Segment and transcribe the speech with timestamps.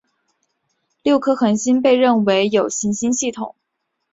[1.03, 3.53] 六颗恒星被认为有行星系统。